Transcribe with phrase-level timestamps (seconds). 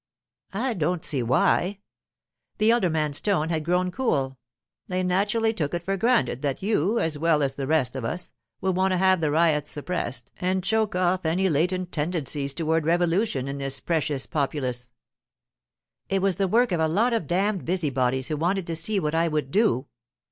[0.53, 1.77] 'I don't see why.'
[2.57, 4.39] The elder man's tone had grown cool.
[4.87, 8.31] 'They naturally took it for granted that you, as well as the rest of us,
[8.61, 13.47] would want to have the riots suppressed and choke off any latent tendencies toward revolution
[13.47, 14.89] in this precious populace.'
[16.09, 19.13] 'It was the work of a lot of damned busybodies who wanted to see what
[19.13, 19.85] I would do.